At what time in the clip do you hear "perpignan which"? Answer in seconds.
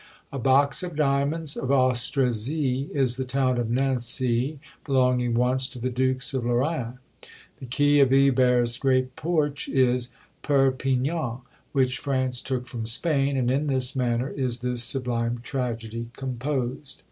10.41-11.99